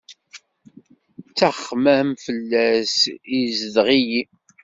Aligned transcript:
Ttaxmam 1.29 2.09
fell-as 2.23 2.87
izdeɣ-iyi. 3.39 4.23